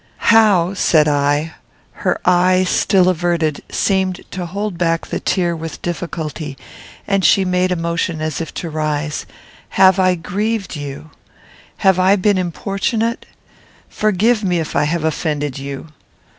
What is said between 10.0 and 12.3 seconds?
grieved you? Have I